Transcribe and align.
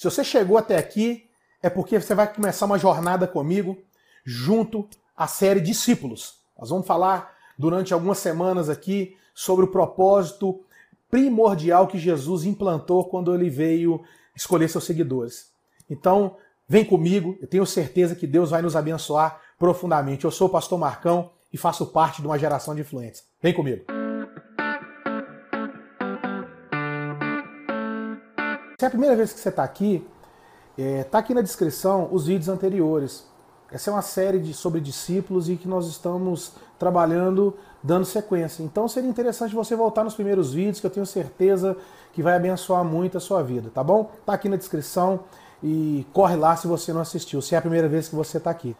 Se 0.00 0.04
você 0.04 0.24
chegou 0.24 0.56
até 0.56 0.78
aqui, 0.78 1.28
é 1.62 1.68
porque 1.68 2.00
você 2.00 2.14
vai 2.14 2.32
começar 2.32 2.64
uma 2.64 2.78
jornada 2.78 3.26
comigo 3.26 3.76
junto 4.24 4.88
à 5.14 5.26
série 5.26 5.60
Discípulos. 5.60 6.36
Nós 6.58 6.70
vamos 6.70 6.86
falar 6.86 7.36
durante 7.58 7.92
algumas 7.92 8.16
semanas 8.16 8.70
aqui 8.70 9.14
sobre 9.34 9.66
o 9.66 9.68
propósito 9.68 10.64
primordial 11.10 11.86
que 11.86 11.98
Jesus 11.98 12.46
implantou 12.46 13.10
quando 13.10 13.34
ele 13.34 13.50
veio 13.50 14.02
escolher 14.34 14.70
seus 14.70 14.84
seguidores. 14.84 15.50
Então, 15.90 16.38
vem 16.66 16.82
comigo, 16.82 17.36
eu 17.38 17.46
tenho 17.46 17.66
certeza 17.66 18.14
que 18.14 18.26
Deus 18.26 18.48
vai 18.52 18.62
nos 18.62 18.76
abençoar 18.76 19.38
profundamente. 19.58 20.24
Eu 20.24 20.30
sou 20.30 20.48
o 20.48 20.50
pastor 20.50 20.78
Marcão 20.78 21.30
e 21.52 21.58
faço 21.58 21.84
parte 21.84 22.22
de 22.22 22.26
uma 22.26 22.38
geração 22.38 22.74
de 22.74 22.80
influentes. 22.80 23.22
Vem 23.42 23.52
comigo. 23.52 23.99
Se 28.80 28.86
é 28.86 28.88
a 28.88 28.90
primeira 28.90 29.14
vez 29.14 29.30
que 29.30 29.38
você 29.38 29.50
está 29.50 29.62
aqui, 29.62 30.08
está 30.74 31.18
é, 31.18 31.20
aqui 31.20 31.34
na 31.34 31.42
descrição 31.42 32.08
os 32.10 32.26
vídeos 32.26 32.48
anteriores. 32.48 33.26
Essa 33.70 33.90
é 33.90 33.92
uma 33.92 34.00
série 34.00 34.38
de, 34.38 34.54
sobre 34.54 34.80
discípulos 34.80 35.50
e 35.50 35.56
que 35.56 35.68
nós 35.68 35.86
estamos 35.86 36.52
trabalhando, 36.78 37.54
dando 37.82 38.06
sequência. 38.06 38.62
Então 38.62 38.88
seria 38.88 39.10
interessante 39.10 39.54
você 39.54 39.76
voltar 39.76 40.02
nos 40.02 40.14
primeiros 40.14 40.54
vídeos, 40.54 40.80
que 40.80 40.86
eu 40.86 40.90
tenho 40.90 41.04
certeza 41.04 41.76
que 42.14 42.22
vai 42.22 42.34
abençoar 42.34 42.82
muito 42.82 43.18
a 43.18 43.20
sua 43.20 43.42
vida, 43.42 43.68
tá 43.68 43.84
bom? 43.84 44.10
Tá 44.24 44.32
aqui 44.32 44.48
na 44.48 44.56
descrição 44.56 45.24
e 45.62 46.06
corre 46.14 46.36
lá 46.36 46.56
se 46.56 46.66
você 46.66 46.90
não 46.90 47.02
assistiu, 47.02 47.42
se 47.42 47.54
é 47.54 47.58
a 47.58 47.60
primeira 47.60 47.86
vez 47.86 48.08
que 48.08 48.16
você 48.16 48.38
está 48.38 48.48
aqui. 48.48 48.74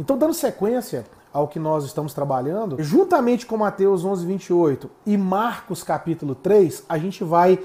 Então, 0.00 0.16
dando 0.16 0.32
sequência 0.32 1.04
ao 1.30 1.46
que 1.46 1.58
nós 1.58 1.84
estamos 1.84 2.14
trabalhando, 2.14 2.82
juntamente 2.82 3.44
com 3.44 3.58
Mateus 3.58 4.02
11, 4.02 4.24
28 4.24 4.90
e 5.04 5.18
Marcos 5.18 5.82
capítulo 5.82 6.34
3, 6.34 6.84
a 6.88 6.96
gente 6.96 7.22
vai 7.22 7.62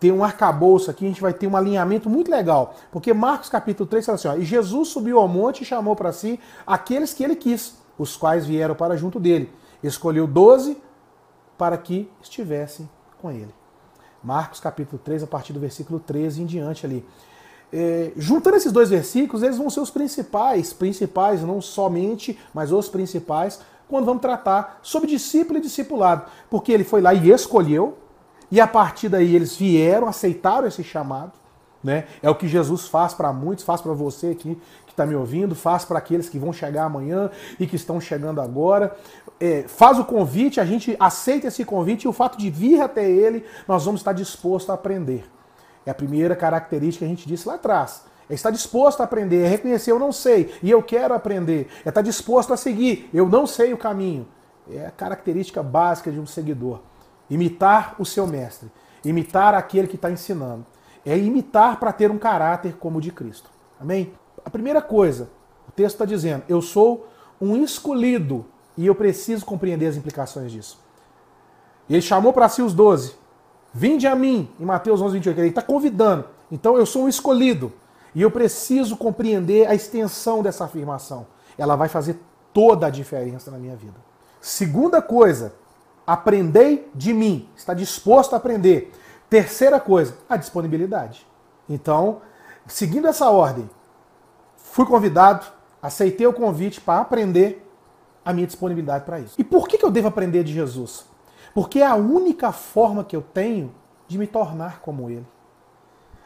ter 0.00 0.10
um 0.10 0.24
arcabouço 0.24 0.90
aqui, 0.90 1.04
a 1.04 1.08
gente 1.08 1.20
vai 1.20 1.34
ter 1.34 1.46
um 1.46 1.54
alinhamento 1.54 2.08
muito 2.08 2.30
legal. 2.30 2.74
Porque 2.90 3.12
Marcos 3.12 3.50
capítulo 3.50 3.86
3 3.86 4.06
fala 4.06 4.16
assim: 4.16 4.28
ó, 4.28 4.34
e 4.34 4.44
Jesus 4.44 4.88
subiu 4.88 5.18
ao 5.18 5.28
monte 5.28 5.60
e 5.60 5.64
chamou 5.64 5.94
para 5.94 6.10
si 6.10 6.40
aqueles 6.66 7.12
que 7.12 7.22
ele 7.22 7.36
quis, 7.36 7.76
os 7.98 8.16
quais 8.16 8.46
vieram 8.46 8.74
para 8.74 8.96
junto 8.96 9.20
dele. 9.20 9.52
Escolheu 9.82 10.26
doze 10.26 10.78
para 11.58 11.76
que 11.76 12.10
estivessem 12.22 12.88
com 13.20 13.30
ele. 13.30 13.54
Marcos 14.24 14.58
capítulo 14.60 15.00
3, 15.04 15.22
a 15.22 15.26
partir 15.26 15.52
do 15.52 15.60
versículo 15.60 16.00
13 16.00 16.42
em 16.42 16.46
diante 16.46 16.86
ali. 16.86 17.06
É, 17.72 18.12
juntando 18.16 18.56
esses 18.56 18.72
dois 18.72 18.90
versículos, 18.90 19.42
eles 19.42 19.56
vão 19.56 19.70
ser 19.70 19.80
os 19.80 19.90
principais, 19.90 20.72
principais, 20.72 21.42
não 21.42 21.60
somente, 21.60 22.38
mas 22.52 22.72
os 22.72 22.88
principais, 22.88 23.60
quando 23.88 24.06
vamos 24.06 24.22
tratar 24.22 24.80
sobre 24.82 25.08
discípulo 25.08 25.58
e 25.58 25.62
discipulado. 25.62 26.24
Porque 26.48 26.72
ele 26.72 26.84
foi 26.84 27.00
lá 27.00 27.14
e 27.14 27.30
escolheu, 27.30 27.96
e 28.50 28.60
a 28.60 28.66
partir 28.66 29.08
daí 29.08 29.34
eles 29.34 29.56
vieram, 29.56 30.08
aceitaram 30.08 30.66
esse 30.66 30.82
chamado. 30.82 31.32
Né? 31.82 32.04
É 32.22 32.28
o 32.28 32.34
que 32.34 32.46
Jesus 32.46 32.88
faz 32.88 33.14
para 33.14 33.32
muitos, 33.32 33.64
faz 33.64 33.80
para 33.80 33.92
você 33.92 34.28
aqui 34.28 34.60
que 34.84 34.92
está 34.92 35.06
me 35.06 35.14
ouvindo, 35.14 35.54
faz 35.54 35.84
para 35.84 35.98
aqueles 35.98 36.28
que 36.28 36.38
vão 36.38 36.52
chegar 36.52 36.84
amanhã 36.84 37.30
e 37.58 37.66
que 37.66 37.76
estão 37.76 38.00
chegando 38.00 38.40
agora. 38.40 38.94
É, 39.38 39.64
faz 39.66 39.98
o 39.98 40.04
convite, 40.04 40.60
a 40.60 40.64
gente 40.64 40.94
aceita 41.00 41.46
esse 41.46 41.64
convite 41.64 42.04
e 42.04 42.08
o 42.08 42.12
fato 42.12 42.36
de 42.36 42.50
vir 42.50 42.80
até 42.80 43.08
ele, 43.08 43.46
nós 43.66 43.84
vamos 43.84 44.00
estar 44.00 44.12
dispostos 44.12 44.68
a 44.68 44.74
aprender. 44.74 45.24
É 45.86 45.90
a 45.90 45.94
primeira 45.94 46.36
característica 46.36 47.06
que 47.06 47.10
a 47.10 47.14
gente 47.14 47.26
disse 47.26 47.48
lá 47.48 47.54
atrás. 47.54 48.02
É 48.28 48.34
estar 48.34 48.50
disposto 48.50 49.00
a 49.00 49.04
aprender, 49.04 49.44
é 49.44 49.48
reconhecer 49.48 49.90
eu 49.90 49.98
não 49.98 50.12
sei 50.12 50.54
e 50.62 50.70
eu 50.70 50.82
quero 50.82 51.14
aprender. 51.14 51.68
É 51.84 51.88
estar 51.88 52.02
disposto 52.02 52.52
a 52.52 52.56
seguir, 52.56 53.08
eu 53.14 53.26
não 53.28 53.46
sei 53.46 53.72
o 53.72 53.78
caminho. 53.78 54.28
É 54.70 54.86
a 54.86 54.90
característica 54.90 55.62
básica 55.62 56.12
de 56.12 56.20
um 56.20 56.26
seguidor. 56.26 56.80
Imitar 57.30 57.94
o 57.98 58.04
seu 58.04 58.26
mestre, 58.26 58.70
imitar 59.04 59.54
aquele 59.54 59.86
que 59.86 59.96
está 59.96 60.10
ensinando. 60.10 60.66
É 61.06 61.16
imitar 61.16 61.78
para 61.78 61.92
ter 61.92 62.10
um 62.10 62.18
caráter 62.18 62.74
como 62.74 62.98
o 62.98 63.00
de 63.00 63.10
Cristo. 63.10 63.48
Amém? 63.80 64.12
A 64.44 64.50
primeira 64.50 64.82
coisa, 64.82 65.30
o 65.68 65.72
texto 65.72 65.94
está 65.94 66.04
dizendo: 66.04 66.42
eu 66.48 66.60
sou 66.60 67.06
um 67.40 67.56
escolhido 67.62 68.44
e 68.76 68.86
eu 68.86 68.94
preciso 68.94 69.46
compreender 69.46 69.86
as 69.86 69.96
implicações 69.96 70.52
disso. 70.52 70.78
Ele 71.88 72.02
chamou 72.02 72.32
para 72.32 72.48
si 72.48 72.62
os 72.62 72.74
doze. 72.74 73.14
Vinde 73.72 74.06
a 74.06 74.14
mim, 74.14 74.50
em 74.58 74.64
Mateus 74.64 75.00
11, 75.00 75.14
28. 75.14 75.38
Ele 75.38 75.48
está 75.48 75.62
convidando. 75.62 76.24
Então 76.50 76.76
eu 76.76 76.84
sou 76.84 77.04
um 77.04 77.08
escolhido. 77.08 77.72
E 78.14 78.22
eu 78.22 78.30
preciso 78.30 78.96
compreender 78.96 79.68
a 79.68 79.74
extensão 79.74 80.42
dessa 80.42 80.64
afirmação. 80.64 81.26
Ela 81.56 81.76
vai 81.76 81.88
fazer 81.88 82.18
toda 82.52 82.86
a 82.86 82.90
diferença 82.90 83.50
na 83.50 83.58
minha 83.58 83.76
vida. 83.76 83.96
Segunda 84.40 85.00
coisa, 85.00 85.52
aprendei 86.12 86.90
de 86.92 87.12
mim. 87.12 87.48
Está 87.56 87.72
disposto 87.72 88.34
a 88.34 88.36
aprender. 88.36 88.92
Terceira 89.28 89.78
coisa, 89.78 90.16
a 90.28 90.36
disponibilidade. 90.36 91.24
Então, 91.68 92.20
seguindo 92.66 93.06
essa 93.06 93.30
ordem, 93.30 93.70
fui 94.56 94.84
convidado, 94.84 95.46
aceitei 95.80 96.26
o 96.26 96.32
convite 96.32 96.80
para 96.80 97.00
aprender 97.00 97.64
a 98.24 98.32
minha 98.32 98.46
disponibilidade 98.46 99.04
para 99.04 99.20
isso. 99.20 99.36
E 99.38 99.44
por 99.44 99.68
que 99.68 99.82
eu 99.84 99.90
devo 99.90 100.08
aprender 100.08 100.42
de 100.42 100.52
Jesus? 100.52 101.06
Porque 101.54 101.78
é 101.78 101.86
a 101.86 101.94
única 101.94 102.50
forma 102.50 103.04
que 103.04 103.14
eu 103.14 103.22
tenho 103.22 103.72
de 104.08 104.18
me 104.18 104.26
tornar 104.26 104.80
como 104.80 105.08
Ele. 105.10 105.26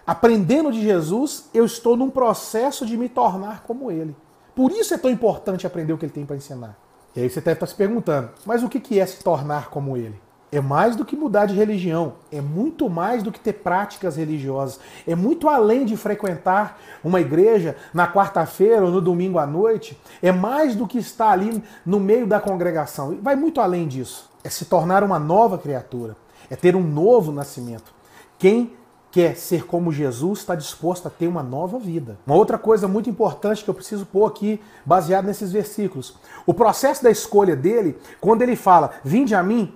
Aprendendo 0.06 0.72
de 0.72 0.82
Jesus, 0.82 1.50
eu 1.52 1.66
estou 1.66 1.94
num 1.94 2.08
processo 2.08 2.86
de 2.86 2.96
me 2.96 3.10
tornar 3.10 3.64
como 3.64 3.90
Ele. 3.90 4.16
Por 4.54 4.72
isso 4.72 4.94
é 4.94 4.98
tão 4.98 5.10
importante 5.10 5.66
aprender 5.66 5.92
o 5.92 5.98
que 5.98 6.06
Ele 6.06 6.12
tem 6.12 6.24
para 6.24 6.36
ensinar. 6.36 6.83
E 7.16 7.20
aí 7.20 7.30
você 7.30 7.40
deve 7.40 7.52
estar 7.54 7.66
se 7.66 7.74
perguntando, 7.74 8.30
mas 8.44 8.62
o 8.62 8.68
que 8.68 8.98
é 8.98 9.06
se 9.06 9.22
tornar 9.22 9.70
como 9.70 9.96
ele? 9.96 10.20
É 10.50 10.60
mais 10.60 10.94
do 10.94 11.04
que 11.04 11.16
mudar 11.16 11.46
de 11.46 11.54
religião, 11.54 12.14
é 12.30 12.40
muito 12.40 12.88
mais 12.88 13.22
do 13.22 13.32
que 13.32 13.40
ter 13.40 13.54
práticas 13.54 14.16
religiosas, 14.16 14.78
é 15.06 15.14
muito 15.14 15.48
além 15.48 15.84
de 15.84 15.96
frequentar 15.96 16.78
uma 17.02 17.20
igreja 17.20 17.76
na 17.92 18.06
quarta-feira 18.06 18.84
ou 18.84 18.90
no 18.90 19.00
domingo 19.00 19.38
à 19.38 19.46
noite, 19.46 20.00
é 20.22 20.30
mais 20.30 20.76
do 20.76 20.86
que 20.86 20.98
estar 20.98 21.30
ali 21.30 21.62
no 21.84 21.98
meio 21.98 22.26
da 22.26 22.38
congregação, 22.38 23.18
vai 23.20 23.34
muito 23.34 23.60
além 23.60 23.88
disso. 23.88 24.30
É 24.44 24.48
se 24.48 24.66
tornar 24.66 25.02
uma 25.02 25.18
nova 25.18 25.58
criatura, 25.58 26.16
é 26.48 26.54
ter 26.54 26.76
um 26.76 26.82
novo 26.82 27.32
nascimento. 27.32 27.92
Quem 28.38 28.72
quer 29.14 29.36
ser 29.36 29.64
como 29.64 29.92
Jesus, 29.92 30.40
está 30.40 30.56
disposto 30.56 31.06
a 31.06 31.10
ter 31.10 31.28
uma 31.28 31.40
nova 31.40 31.78
vida. 31.78 32.18
Uma 32.26 32.34
outra 32.34 32.58
coisa 32.58 32.88
muito 32.88 33.08
importante 33.08 33.62
que 33.62 33.70
eu 33.70 33.74
preciso 33.74 34.04
pôr 34.04 34.26
aqui, 34.26 34.60
baseado 34.84 35.26
nesses 35.26 35.52
versículos. 35.52 36.16
O 36.44 36.52
processo 36.52 37.04
da 37.04 37.12
escolha 37.12 37.54
dele, 37.54 37.96
quando 38.20 38.42
ele 38.42 38.56
fala, 38.56 38.90
vinde 39.04 39.32
a 39.32 39.40
mim, 39.40 39.72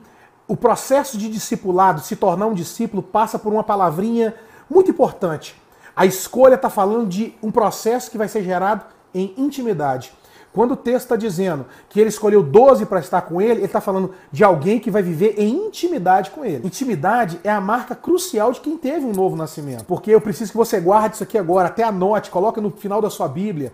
o 0.48 0.56
processo 0.56 1.16
de 1.16 1.28
discipulado, 1.28 2.00
se 2.00 2.16
tornar 2.16 2.46
um 2.46 2.52
discípulo, 2.52 3.00
passa 3.00 3.38
por 3.38 3.52
uma 3.52 3.62
palavrinha 3.62 4.34
muito 4.68 4.90
importante. 4.90 5.54
A 5.94 6.04
escolha 6.04 6.56
está 6.56 6.68
falando 6.68 7.06
de 7.06 7.32
um 7.40 7.52
processo 7.52 8.10
que 8.10 8.18
vai 8.18 8.26
ser 8.26 8.42
gerado 8.42 8.86
em 9.14 9.34
intimidade. 9.36 10.12
Quando 10.52 10.72
o 10.72 10.76
texto 10.76 11.04
está 11.04 11.16
dizendo 11.16 11.66
que 11.88 12.00
ele 12.00 12.08
escolheu 12.08 12.42
12 12.42 12.86
para 12.86 13.00
estar 13.00 13.22
com 13.22 13.40
ele, 13.40 13.60
ele 13.60 13.64
está 13.64 13.80
falando 13.80 14.12
de 14.32 14.42
alguém 14.42 14.78
que 14.78 14.90
vai 14.90 15.02
viver 15.02 15.34
em 15.38 15.66
intimidade 15.66 16.30
com 16.30 16.44
ele. 16.44 16.66
Intimidade 16.66 17.38
é 17.44 17.50
a 17.50 17.60
marca 17.60 17.94
crucial 17.94 18.50
de 18.52 18.60
quem 18.60 18.76
teve 18.76 19.04
um 19.04 19.12
novo 19.12 19.36
nascimento. 19.36 19.84
Porque 19.84 20.10
eu 20.10 20.20
preciso 20.20 20.50
que 20.50 20.56
você 20.56 20.80
guarde 20.80 21.16
isso 21.16 21.22
aqui 21.22 21.36
agora, 21.36 21.68
até 21.68 21.84
anote, 21.84 22.30
coloca 22.30 22.60
no 22.60 22.70
final 22.70 23.00
da 23.00 23.10
sua 23.10 23.28
Bíblia. 23.28 23.72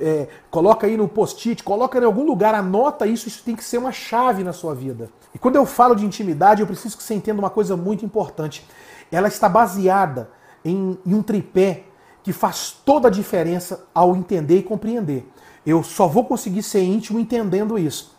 É, 0.00 0.26
coloca 0.50 0.86
aí 0.86 0.96
no 0.96 1.06
post-it, 1.06 1.62
coloca 1.62 1.98
em 1.98 2.04
algum 2.04 2.24
lugar, 2.24 2.54
anota 2.54 3.06
isso, 3.06 3.28
isso 3.28 3.42
tem 3.44 3.54
que 3.54 3.62
ser 3.62 3.78
uma 3.78 3.92
chave 3.92 4.42
na 4.42 4.52
sua 4.52 4.74
vida. 4.74 5.10
E 5.34 5.38
quando 5.38 5.56
eu 5.56 5.66
falo 5.66 5.94
de 5.94 6.04
intimidade, 6.04 6.60
eu 6.60 6.66
preciso 6.66 6.96
que 6.96 7.02
você 7.02 7.14
entenda 7.14 7.38
uma 7.38 7.50
coisa 7.50 7.76
muito 7.76 8.04
importante. 8.04 8.66
Ela 9.10 9.28
está 9.28 9.48
baseada 9.48 10.30
em, 10.64 10.98
em 11.04 11.14
um 11.14 11.22
tripé 11.22 11.84
que 12.22 12.32
faz 12.32 12.76
toda 12.84 13.08
a 13.08 13.10
diferença 13.10 13.84
ao 13.94 14.16
entender 14.16 14.58
e 14.58 14.62
compreender. 14.62 15.26
Eu 15.64 15.82
só 15.82 16.06
vou 16.06 16.24
conseguir 16.24 16.62
ser 16.62 16.82
íntimo 16.82 17.20
entendendo 17.20 17.78
isso. 17.78 18.16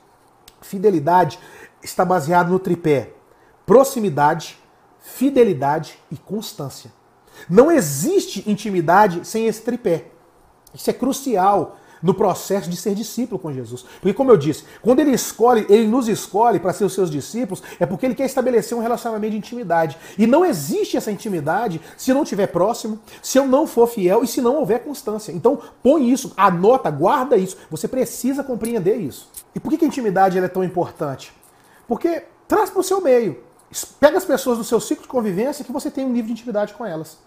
Fidelidade 0.61 1.39
está 1.81 2.05
baseado 2.05 2.49
no 2.49 2.59
tripé: 2.59 3.13
proximidade, 3.65 4.57
fidelidade 4.99 5.99
e 6.11 6.17
constância. 6.17 6.91
Não 7.49 7.71
existe 7.71 8.49
intimidade 8.49 9.27
sem 9.27 9.47
esse 9.47 9.61
tripé. 9.61 10.05
Isso 10.73 10.89
é 10.89 10.93
crucial 10.93 11.77
no 12.03 12.13
processo 12.13 12.69
de 12.69 12.75
ser 12.75 12.93
discípulo 12.93 13.39
com 13.39 13.53
Jesus. 13.53 13.85
Porque, 14.01 14.13
como 14.13 14.29
eu 14.29 14.37
disse, 14.37 14.65
quando 14.81 14.99
ele 14.99 15.11
escolhe, 15.11 15.65
ele 15.69 15.87
nos 15.87 16.09
escolhe 16.09 16.59
para 16.59 16.73
ser 16.73 16.83
os 16.83 16.93
seus 16.93 17.09
discípulos, 17.09 17.63
é 17.79 17.85
porque 17.85 18.05
ele 18.05 18.13
quer 18.13 18.25
estabelecer 18.25 18.77
um 18.77 18.81
relacionamento 18.81 19.31
de 19.31 19.37
intimidade. 19.37 19.97
E 20.17 20.27
não 20.27 20.45
existe 20.45 20.97
essa 20.97 21.09
intimidade 21.09 21.79
se 21.95 22.13
não 22.13 22.23
estiver 22.23 22.47
próximo, 22.47 22.99
se 23.21 23.39
eu 23.39 23.47
não 23.47 23.65
for 23.65 23.87
fiel 23.87 24.23
e 24.23 24.27
se 24.27 24.41
não 24.41 24.57
houver 24.57 24.83
constância. 24.83 25.31
Então, 25.31 25.59
põe 25.81 26.11
isso, 26.11 26.33
anota, 26.35 26.91
guarda 26.91 27.37
isso. 27.37 27.57
Você 27.71 27.87
precisa 27.87 28.43
compreender 28.43 28.97
isso. 28.97 29.29
E 29.55 29.59
por 29.59 29.71
que 29.71 29.85
a 29.85 29.87
intimidade 29.87 30.37
é 30.37 30.47
tão 30.49 30.63
importante? 30.63 31.31
Porque 31.87 32.23
traz 32.47 32.69
para 32.69 32.81
o 32.81 32.83
seu 32.83 32.99
meio. 32.99 33.41
Pega 33.99 34.17
as 34.17 34.25
pessoas 34.25 34.57
do 34.57 34.63
seu 34.63 34.79
ciclo 34.79 35.03
de 35.03 35.09
convivência 35.09 35.63
que 35.65 35.71
você 35.71 35.89
tem 35.89 36.05
um 36.05 36.09
nível 36.09 36.27
de 36.27 36.33
intimidade 36.33 36.73
com 36.73 36.85
elas. 36.85 37.17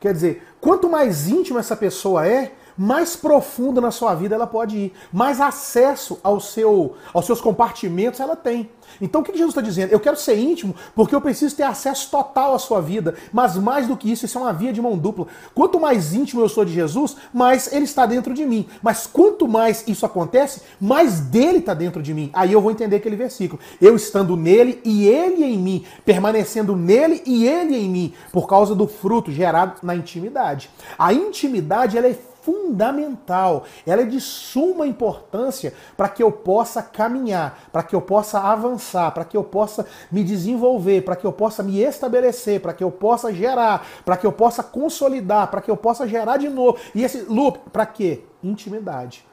Quer 0.00 0.12
dizer, 0.12 0.42
quanto 0.60 0.88
mais 0.88 1.28
íntimo 1.28 1.58
essa 1.58 1.76
pessoa 1.76 2.26
é, 2.26 2.52
mais 2.76 3.16
profunda 3.16 3.80
na 3.80 3.90
sua 3.90 4.14
vida 4.14 4.34
ela 4.34 4.46
pode 4.46 4.76
ir, 4.76 4.92
mais 5.12 5.40
acesso 5.40 6.18
ao 6.22 6.40
seu, 6.40 6.96
aos 7.12 7.26
seus 7.26 7.40
compartimentos 7.40 8.20
ela 8.20 8.36
tem. 8.36 8.70
Então 9.00 9.20
o 9.20 9.24
que 9.24 9.32
Jesus 9.32 9.50
está 9.50 9.60
dizendo? 9.60 9.92
Eu 9.92 10.00
quero 10.00 10.16
ser 10.16 10.38
íntimo 10.38 10.74
porque 10.94 11.14
eu 11.14 11.20
preciso 11.20 11.54
ter 11.54 11.62
acesso 11.62 12.10
total 12.10 12.54
à 12.54 12.58
sua 12.58 12.80
vida. 12.80 13.14
Mas 13.32 13.56
mais 13.56 13.86
do 13.86 13.96
que 13.96 14.10
isso, 14.10 14.24
isso 14.24 14.38
é 14.38 14.40
uma 14.40 14.52
via 14.52 14.72
de 14.72 14.80
mão 14.80 14.96
dupla. 14.96 15.26
Quanto 15.54 15.78
mais 15.78 16.14
íntimo 16.14 16.40
eu 16.40 16.48
sou 16.48 16.64
de 16.64 16.72
Jesus, 16.72 17.16
mais 17.32 17.72
ele 17.72 17.84
está 17.84 18.06
dentro 18.06 18.32
de 18.32 18.46
mim. 18.46 18.66
Mas 18.82 19.06
quanto 19.06 19.46
mais 19.46 19.86
isso 19.86 20.06
acontece, 20.06 20.62
mais 20.80 21.20
dele 21.20 21.58
está 21.58 21.74
dentro 21.74 22.02
de 22.02 22.14
mim. 22.14 22.30
Aí 22.32 22.52
eu 22.52 22.60
vou 22.60 22.70
entender 22.70 22.96
aquele 22.96 23.16
versículo. 23.16 23.60
Eu 23.80 23.96
estando 23.96 24.36
nele 24.36 24.80
e 24.84 25.06
ele 25.06 25.44
em 25.44 25.58
mim, 25.58 25.84
permanecendo 26.04 26.76
nele 26.76 27.22
e 27.26 27.46
ele 27.46 27.76
em 27.76 27.88
mim, 27.88 28.14
por 28.32 28.46
causa 28.46 28.74
do 28.74 28.86
fruto 28.86 29.30
gerado 29.30 29.74
na 29.82 29.94
intimidade. 29.94 30.70
A 30.98 31.12
intimidade 31.12 31.98
ela 31.98 32.06
é 32.06 32.18
fundamental, 32.46 33.64
ela 33.84 34.02
é 34.02 34.04
de 34.04 34.20
suma 34.20 34.86
importância 34.86 35.74
para 35.96 36.08
que 36.08 36.22
eu 36.22 36.30
possa 36.30 36.80
caminhar, 36.80 37.58
para 37.72 37.82
que 37.82 37.96
eu 37.96 38.00
possa 38.00 38.38
avançar, 38.38 39.10
para 39.10 39.24
que 39.24 39.36
eu 39.36 39.42
possa 39.42 39.84
me 40.12 40.22
desenvolver, 40.22 41.02
para 41.02 41.16
que 41.16 41.26
eu 41.26 41.32
possa 41.32 41.64
me 41.64 41.80
estabelecer, 41.80 42.60
para 42.60 42.72
que 42.72 42.84
eu 42.84 42.90
possa 42.92 43.34
gerar, 43.34 43.84
para 44.04 44.16
que 44.16 44.24
eu 44.24 44.30
possa 44.30 44.62
consolidar, 44.62 45.50
para 45.50 45.60
que 45.60 45.70
eu 45.70 45.76
possa 45.76 46.06
gerar 46.06 46.36
de 46.36 46.48
novo. 46.48 46.78
E 46.94 47.02
esse 47.02 47.22
loop, 47.22 47.58
para 47.72 47.84
quê? 47.84 48.22
Intimidade. 48.44 49.26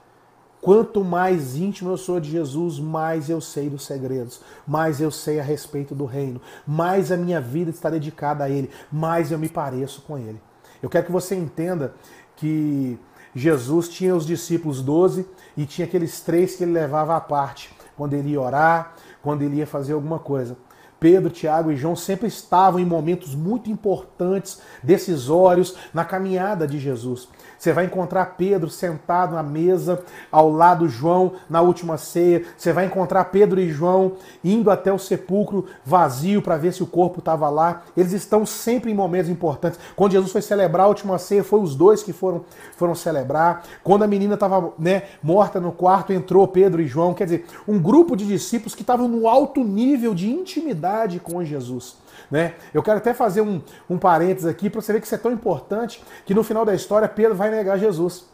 Quanto 0.60 1.04
mais 1.04 1.56
íntimo 1.56 1.92
eu 1.92 1.98
sou 1.98 2.20
de 2.20 2.32
Jesus, 2.32 2.80
mais 2.80 3.30
eu 3.30 3.42
sei 3.42 3.70
dos 3.70 3.86
segredos, 3.86 4.42
mais 4.66 5.02
eu 5.02 5.12
sei 5.12 5.40
a 5.40 5.44
respeito 5.44 5.94
do 5.94 6.06
reino, 6.06 6.42
mais 6.66 7.12
a 7.12 7.18
minha 7.18 7.40
vida 7.40 7.70
está 7.70 7.90
dedicada 7.90 8.46
a 8.46 8.50
Ele, 8.50 8.72
mais 8.92 9.32
eu 9.32 9.38
me 9.38 9.50
pareço 9.50 10.02
com 10.02 10.18
Ele. 10.18 10.42
Eu 10.82 10.90
quero 10.90 11.06
que 11.06 11.12
você 11.14 11.34
entenda 11.34 11.94
que 12.36 12.98
Jesus 13.36 13.90
tinha 13.90 14.16
os 14.16 14.26
discípulos 14.26 14.82
doze 14.82 15.26
e 15.58 15.66
tinha 15.66 15.88
aqueles 15.88 16.22
três 16.22 16.56
que 16.56 16.64
ele 16.64 16.72
levava 16.72 17.16
à 17.16 17.22
parte, 17.22 17.74
quando 17.96 18.14
ele 18.14 18.30
ia 18.30 18.42
orar, 18.42 18.94
quando 19.22 19.42
ele 19.42 19.58
ia 19.58 19.68
fazer 19.68 19.94
alguma 19.94 20.20
coisa. 20.20 20.58
Pedro, 21.04 21.30
Tiago 21.30 21.70
e 21.70 21.76
João 21.76 21.98
sempre 21.98 22.30
estavam 22.30 22.80
em 22.80 22.86
momentos 22.86 23.36
muito 23.36 23.70
importantes, 23.70 24.62
decisórios 24.82 25.76
na 25.94 26.06
caminhada 26.06 26.66
de 26.66 26.80
Jesus. 26.80 27.28
Você 27.60 27.74
vai 27.74 27.86
encontrar 27.86 28.38
Pedro 28.38 28.70
sentado 28.70 29.36
na 29.36 29.44
mesa 29.44 30.02
ao 30.32 30.50
lado 30.50 30.88
João 30.88 31.34
na 31.50 31.60
última 31.60 31.98
ceia. 31.98 32.44
Você 32.58 32.72
vai 32.72 32.86
encontrar 32.86 33.26
Pedro 33.26 33.60
e 33.60 33.70
João 33.70 34.14
indo 34.44 34.72
até 34.72 34.94
o 34.94 35.00
sepulcro 35.00 35.66
vazio 35.84 36.42
para 36.42 36.58
ver 36.58 36.74
se 36.74 36.84
o 36.84 36.88
corpo 36.88 37.20
estava 37.20 37.50
lá. 37.50 37.84
Eles 37.98 38.14
estão 38.14 38.46
sempre 38.46 38.90
em 38.90 38.96
momentos 38.96 39.30
importantes. 39.30 39.80
Quando 39.98 40.14
Jesus 40.14 40.32
foi 40.32 40.42
celebrar 40.42 40.86
a 40.86 40.90
última 40.90 41.18
ceia, 41.18 41.44
foi 41.44 41.60
os 41.60 41.76
dois 41.76 42.02
que 42.02 42.14
foram, 42.14 42.46
foram 42.78 42.96
celebrar. 42.96 43.64
Quando 43.84 44.04
a 44.04 44.08
menina 44.08 44.36
estava 44.36 44.74
né, 44.80 45.04
morta 45.22 45.60
no 45.60 45.74
quarto, 45.74 46.14
entrou 46.14 46.48
Pedro 46.48 46.82
e 46.82 46.88
João. 46.88 47.14
Quer 47.14 47.26
dizer, 47.26 47.46
um 47.68 47.78
grupo 47.78 48.16
de 48.16 48.26
discípulos 48.26 48.76
que 48.76 48.84
estavam 48.84 49.08
no 49.08 49.28
alto 49.28 49.64
nível 49.64 50.14
de 50.14 50.30
intimidade 50.30 50.93
com 51.20 51.44
Jesus. 51.44 51.96
Né? 52.30 52.56
Eu 52.74 52.82
quero 52.82 52.98
até 52.98 53.14
fazer 53.14 53.42
um, 53.42 53.62
um 53.90 53.98
parênteses 53.98 54.46
aqui 54.46 54.70
para 54.70 54.82
você 54.82 54.94
ver 54.94 55.00
que 55.00 55.06
isso 55.06 55.16
é 55.16 55.18
tão 55.18 55.32
importante 55.32 56.04
que 56.26 56.34
no 56.34 56.44
final 56.44 56.66
da 56.66 56.74
história 56.74 57.08
Pedro 57.08 57.36
vai 57.36 57.50
negar 57.50 57.78
Jesus. 57.78 58.26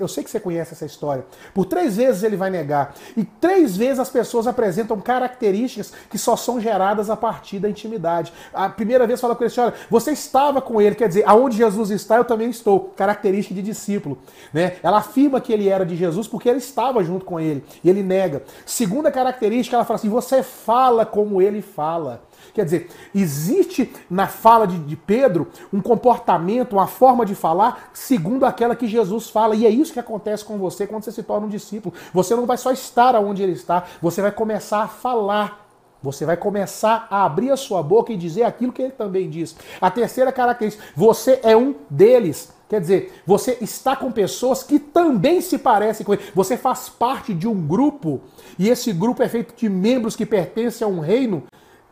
Eu 0.00 0.08
sei 0.08 0.24
que 0.24 0.30
você 0.30 0.40
conhece 0.40 0.72
essa 0.72 0.86
história. 0.86 1.24
Por 1.54 1.64
três 1.64 1.96
vezes 1.96 2.22
ele 2.22 2.36
vai 2.36 2.50
negar. 2.50 2.94
E 3.16 3.24
três 3.24 3.76
vezes 3.76 4.00
as 4.00 4.08
pessoas 4.08 4.46
apresentam 4.46 5.00
características 5.00 5.92
que 6.10 6.18
só 6.18 6.34
são 6.36 6.60
geradas 6.60 7.10
a 7.10 7.16
partir 7.16 7.58
da 7.58 7.68
intimidade. 7.68 8.32
A 8.52 8.68
primeira 8.68 9.06
vez 9.06 9.20
fala 9.20 9.36
com 9.36 9.44
ele, 9.44 9.52
olha, 9.58 9.74
você 9.88 10.12
estava 10.12 10.60
com 10.60 10.80
ele, 10.80 10.94
quer 10.94 11.08
dizer, 11.08 11.24
aonde 11.26 11.56
Jesus 11.56 11.90
está, 11.90 12.16
eu 12.16 12.24
também 12.24 12.50
estou. 12.50 12.92
Característica 12.96 13.54
de 13.54 13.62
discípulo. 13.62 14.18
Né? 14.52 14.76
Ela 14.82 14.98
afirma 14.98 15.40
que 15.40 15.52
ele 15.52 15.68
era 15.68 15.84
de 15.84 15.94
Jesus 15.94 16.26
porque 16.26 16.48
ele 16.48 16.58
estava 16.58 17.04
junto 17.04 17.24
com 17.24 17.38
ele. 17.38 17.64
E 17.84 17.90
ele 17.90 18.02
nega. 18.02 18.42
Segunda 18.64 19.10
característica, 19.10 19.76
ela 19.76 19.84
fala 19.84 19.98
assim: 19.98 20.08
você 20.08 20.42
fala 20.42 21.04
como 21.04 21.40
ele 21.40 21.62
fala. 21.62 22.22
Quer 22.52 22.64
dizer, 22.64 22.90
existe 23.14 23.92
na 24.10 24.26
fala 24.26 24.66
de, 24.66 24.78
de, 24.78 24.96
Pedro 24.96 25.48
um 25.72 25.80
comportamento, 25.80 26.72
uma 26.72 26.86
forma 26.86 27.24
de 27.24 27.34
falar 27.34 27.90
segundo 27.92 28.44
aquela 28.44 28.74
que 28.74 28.86
Jesus 28.86 29.28
fala. 29.50 29.54
E 29.56 29.66
é 29.66 29.70
isso 29.70 29.92
que 29.92 30.00
acontece 30.00 30.44
com 30.44 30.56
você 30.56 30.86
quando 30.86 31.04
você 31.04 31.12
se 31.12 31.22
torna 31.22 31.46
um 31.46 31.50
discípulo. 31.50 31.94
Você 32.14 32.34
não 32.34 32.46
vai 32.46 32.56
só 32.56 32.70
estar 32.72 33.14
onde 33.16 33.42
ele 33.42 33.52
está, 33.52 33.84
você 34.00 34.22
vai 34.22 34.32
começar 34.32 34.82
a 34.82 34.88
falar. 34.88 35.66
Você 36.02 36.24
vai 36.24 36.36
começar 36.36 37.06
a 37.10 37.26
abrir 37.26 37.50
a 37.50 37.58
sua 37.58 37.82
boca 37.82 38.10
e 38.10 38.16
dizer 38.16 38.44
aquilo 38.44 38.72
que 38.72 38.80
ele 38.80 38.92
também 38.92 39.28
diz. 39.28 39.54
A 39.78 39.90
terceira 39.90 40.32
característica, 40.32 40.82
você 40.96 41.40
é 41.42 41.54
um 41.54 41.74
deles. 41.90 42.50
Quer 42.70 42.80
dizer, 42.80 43.22
você 43.26 43.58
está 43.60 43.94
com 43.94 44.10
pessoas 44.10 44.62
que 44.62 44.78
também 44.78 45.42
se 45.42 45.58
parecem 45.58 46.06
com 46.06 46.14
ele. 46.14 46.22
Você 46.34 46.56
faz 46.56 46.88
parte 46.88 47.34
de 47.34 47.46
um 47.46 47.66
grupo 47.66 48.22
e 48.58 48.70
esse 48.70 48.94
grupo 48.94 49.22
é 49.22 49.28
feito 49.28 49.54
de 49.54 49.68
membros 49.68 50.16
que 50.16 50.24
pertencem 50.24 50.86
a 50.86 50.88
um 50.88 51.00
reino 51.00 51.42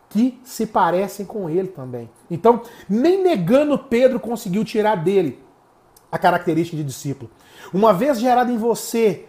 que 0.08 0.40
se 0.43 0.64
parecem 0.64 1.26
com 1.26 1.50
ele 1.50 1.69
também. 1.69 2.08
Então, 2.31 2.62
nem 2.88 3.22
negando 3.22 3.78
Pedro 3.78 4.19
conseguiu 4.19 4.64
tirar 4.64 4.94
dele 4.94 5.38
a 6.10 6.19
característica 6.19 6.76
de 6.76 6.84
discípulo. 6.84 7.31
Uma 7.72 7.93
vez 7.93 8.19
gerada 8.19 8.50
em 8.50 8.56
você 8.56 9.26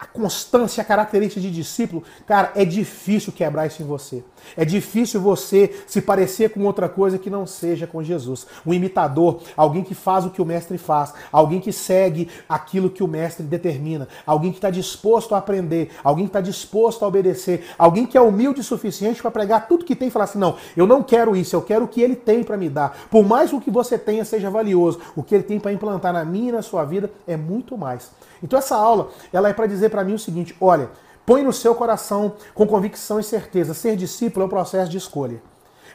a 0.00 0.06
constância, 0.06 0.80
a 0.80 0.84
característica 0.84 1.42
de 1.42 1.50
discípulo, 1.50 2.02
cara, 2.26 2.52
é 2.54 2.64
difícil 2.64 3.30
quebrar 3.34 3.66
isso 3.66 3.82
em 3.82 3.86
você. 3.86 4.24
É 4.56 4.64
difícil 4.64 5.20
você 5.20 5.84
se 5.86 6.00
parecer 6.00 6.48
com 6.50 6.64
outra 6.64 6.88
coisa 6.88 7.18
que 7.18 7.28
não 7.28 7.46
seja 7.46 7.86
com 7.86 8.02
Jesus. 8.02 8.46
Um 8.66 8.72
imitador, 8.72 9.42
alguém 9.54 9.84
que 9.84 9.94
faz 9.94 10.24
o 10.24 10.30
que 10.30 10.40
o 10.40 10.44
mestre 10.46 10.78
faz, 10.78 11.12
alguém 11.30 11.60
que 11.60 11.70
segue 11.70 12.30
aquilo 12.48 12.88
que 12.88 13.02
o 13.02 13.06
mestre 13.06 13.44
determina, 13.44 14.08
alguém 14.24 14.50
que 14.50 14.56
está 14.56 14.70
disposto 14.70 15.34
a 15.34 15.38
aprender, 15.38 15.90
alguém 16.02 16.24
que 16.24 16.30
está 16.30 16.40
disposto 16.40 17.04
a 17.04 17.08
obedecer, 17.08 17.66
alguém 17.76 18.06
que 18.06 18.16
é 18.16 18.20
humilde 18.22 18.62
o 18.62 18.64
suficiente 18.64 19.20
para 19.20 19.30
pregar 19.30 19.68
tudo 19.68 19.84
que 19.84 19.94
tem 19.94 20.08
e 20.08 20.10
falar 20.10 20.24
assim: 20.24 20.38
não, 20.38 20.56
eu 20.74 20.86
não 20.86 21.02
quero 21.02 21.36
isso, 21.36 21.54
eu 21.54 21.60
quero 21.60 21.84
o 21.84 21.88
que 21.88 22.00
ele 22.00 22.16
tem 22.16 22.42
para 22.42 22.56
me 22.56 22.70
dar. 22.70 23.06
Por 23.10 23.22
mais 23.22 23.50
que 23.50 23.56
o 23.56 23.60
que 23.60 23.70
você 23.70 23.98
tenha 23.98 24.24
seja 24.24 24.48
valioso, 24.48 24.98
o 25.14 25.22
que 25.22 25.34
ele 25.34 25.44
tem 25.44 25.60
para 25.60 25.74
implantar 25.74 26.14
na 26.14 26.24
minha 26.24 26.48
e 26.48 26.52
na 26.52 26.62
sua 26.62 26.86
vida 26.86 27.10
é 27.26 27.36
muito 27.36 27.76
mais. 27.76 28.10
Então 28.42 28.58
essa 28.58 28.74
aula, 28.74 29.10
ela 29.32 29.50
é 29.50 29.52
para 29.52 29.66
dizer 29.66 29.89
para 29.90 30.04
mim 30.04 30.14
o 30.14 30.18
seguinte, 30.18 30.56
olha, 30.60 30.90
põe 31.26 31.42
no 31.42 31.52
seu 31.52 31.74
coração 31.74 32.34
com 32.54 32.66
convicção 32.66 33.20
e 33.20 33.22
certeza, 33.22 33.74
ser 33.74 33.96
discípulo 33.96 34.44
é 34.44 34.46
um 34.46 34.50
processo 34.50 34.90
de 34.90 34.96
escolha. 34.96 35.42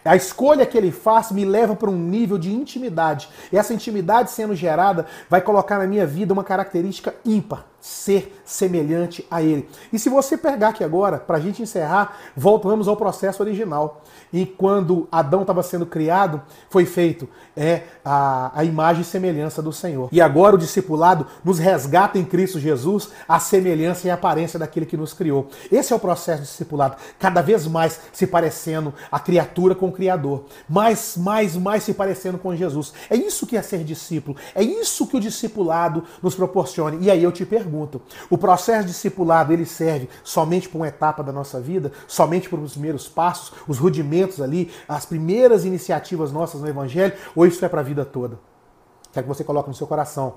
A 0.04 0.16
escolha 0.16 0.68
que 0.68 0.78
ele 0.78 0.92
faz 0.92 1.32
me 1.32 1.44
leva 1.44 1.76
para 1.76 1.90
um 1.90 1.98
nível 1.98 2.38
de 2.38 2.54
intimidade. 2.54 3.28
E 3.52 3.58
essa 3.58 3.74
intimidade 3.74 4.30
sendo 4.30 4.54
gerada 4.54 5.08
vai 5.28 5.42
colocar 5.42 5.80
na 5.80 5.88
minha 5.88 6.06
vida 6.06 6.32
uma 6.32 6.44
característica 6.44 7.16
ímpar 7.26 7.66
ser 7.86 8.42
semelhante 8.44 9.24
a 9.30 9.44
ele. 9.44 9.70
E 9.94 10.00
se 10.00 10.10
você 10.10 10.36
pegar 10.36 10.70
aqui 10.70 10.84
agora, 10.84 11.20
para 11.20 11.38
a 11.38 11.40
gente 11.40 11.62
encerrar, 11.62 12.18
voltamos 12.36 12.88
ao 12.88 12.98
processo 12.98 13.44
original. 13.44 14.02
E 14.34 14.44
quando 14.44 15.08
Adão 15.12 15.42
estava 15.42 15.62
sendo 15.62 15.86
criado, 15.86 16.42
foi 16.68 16.84
feito 16.84 17.30
é 17.56 17.84
a, 18.04 18.52
a 18.54 18.64
imagem 18.64 19.02
e 19.02 19.06
semelhança 19.06 19.62
do 19.62 19.72
Senhor. 19.72 20.10
E 20.12 20.20
agora 20.20 20.56
o 20.56 20.58
discipulado 20.58 21.26
nos 21.44 21.58
resgata 21.58 22.18
em 22.18 22.26
Cristo 22.26 22.60
Jesus 22.60 23.10
a 23.28 23.40
semelhança 23.40 24.08
e 24.08 24.10
a 24.10 24.16
aparência 24.16 24.60
daquele 24.60 24.86
que 24.86 24.98
nos 24.98 25.14
criou. 25.14 25.48
Esse 25.72 25.94
é 25.94 25.96
o 25.96 26.00
processo 26.00 26.42
do 26.42 26.46
discipulado, 26.46 26.98
cada 27.18 27.42
vez 27.42 27.66
mais 27.66 28.00
se 28.12 28.28
parecendo 28.28 28.94
a 29.12 29.20
criatura 29.20 29.74
com 29.74 29.88
o 29.88 29.92
Criador, 29.92 30.46
mais, 30.68 31.16
mais, 31.16 31.56
mais 31.56 31.84
se 31.84 31.94
parecendo 31.94 32.38
com 32.38 32.56
Jesus. 32.56 32.94
É 33.10 33.16
isso 33.16 33.48
que 33.48 33.56
é 33.56 33.62
ser 33.62 33.84
discípulo, 33.84 34.36
é 34.54 34.64
isso 34.64 35.08
que 35.08 35.16
o 35.16 35.20
discipulado 35.20 36.04
nos 36.22 36.36
proporciona. 36.36 36.98
E 37.00 37.10
aí 37.10 37.24
eu 37.24 37.32
te 37.32 37.46
pergunto, 37.46 37.75
pergunto: 37.76 38.02
o 38.30 38.38
processo 38.38 38.88
discipulado 38.88 39.52
ele 39.52 39.66
serve 39.66 40.10
somente 40.24 40.70
para 40.70 40.78
uma 40.78 40.88
etapa 40.88 41.22
da 41.22 41.32
nossa 41.32 41.60
vida, 41.60 41.92
somente 42.08 42.50
para 42.50 42.60
os 42.60 42.72
primeiros 42.72 43.08
passos, 43.08 43.52
os 43.68 43.78
rudimentos 43.78 44.42
ali, 44.42 44.72
as 44.88 45.06
primeiras 45.06 45.66
iniciativas 45.66 46.32
nossas 46.32 46.62
no 46.62 46.68
Evangelho, 46.68 47.14
ou 47.36 47.46
isso 47.46 47.64
é 47.66 47.70
para 47.70 47.82
a 47.82 47.84
vida 47.84 48.06
toda? 48.06 48.40
Quero 49.12 49.26
que 49.28 49.34
você 49.34 49.44
coloque 49.44 49.70
no 49.70 49.76
seu 49.76 49.88
coração 49.88 50.36